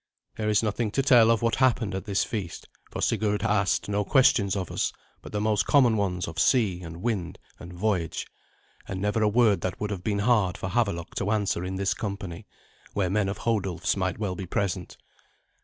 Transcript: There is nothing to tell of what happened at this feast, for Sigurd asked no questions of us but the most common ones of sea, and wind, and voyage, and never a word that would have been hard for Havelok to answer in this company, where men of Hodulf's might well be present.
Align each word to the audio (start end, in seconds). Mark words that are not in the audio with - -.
There 0.35 0.49
is 0.49 0.63
nothing 0.63 0.89
to 0.93 1.03
tell 1.03 1.29
of 1.29 1.43
what 1.43 1.57
happened 1.57 1.93
at 1.93 2.05
this 2.05 2.23
feast, 2.23 2.67
for 2.89 3.03
Sigurd 3.03 3.43
asked 3.43 3.87
no 3.87 4.03
questions 4.03 4.55
of 4.55 4.71
us 4.71 4.91
but 5.21 5.31
the 5.31 5.39
most 5.39 5.67
common 5.67 5.95
ones 5.95 6.27
of 6.27 6.39
sea, 6.39 6.81
and 6.81 7.03
wind, 7.03 7.37
and 7.59 7.71
voyage, 7.71 8.25
and 8.87 8.99
never 8.99 9.21
a 9.21 9.29
word 9.29 9.61
that 9.61 9.79
would 9.79 9.91
have 9.91 10.03
been 10.03 10.17
hard 10.25 10.57
for 10.57 10.69
Havelok 10.69 11.13
to 11.17 11.29
answer 11.29 11.63
in 11.63 11.75
this 11.75 11.93
company, 11.93 12.47
where 12.93 13.11
men 13.11 13.29
of 13.29 13.37
Hodulf's 13.41 13.95
might 13.95 14.17
well 14.17 14.33
be 14.33 14.47
present. 14.47 14.97